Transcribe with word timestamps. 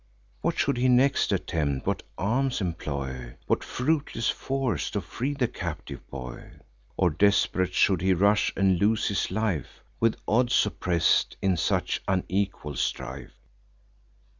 What 0.41 0.57
should 0.57 0.77
he 0.77 0.89
next 0.89 1.31
attempt? 1.31 1.85
what 1.85 2.01
arms 2.17 2.59
employ, 2.59 3.35
What 3.45 3.63
fruitless 3.63 4.29
force, 4.29 4.89
to 4.89 4.99
free 5.01 5.35
the 5.35 5.47
captive 5.47 6.09
boy? 6.09 6.53
Or 6.97 7.11
desperate 7.11 7.75
should 7.75 8.01
he 8.01 8.13
rush 8.15 8.51
and 8.57 8.79
lose 8.79 9.09
his 9.09 9.29
life, 9.29 9.83
With 9.99 10.15
odds 10.27 10.65
oppress'd, 10.65 11.37
in 11.39 11.55
such 11.55 12.01
unequal 12.07 12.77
strife? 12.77 13.35